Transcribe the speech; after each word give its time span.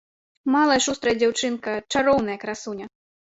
Малая 0.53 0.77
шустрая 0.85 1.13
дзяўчынка, 1.19 1.75
чароўная 1.97 2.37
красуня. 2.47 2.91